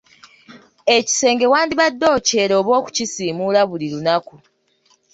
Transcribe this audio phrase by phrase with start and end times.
[0.97, 4.35] Ekisenge wandibadde okyera oba okukisiimuula buli lunaku.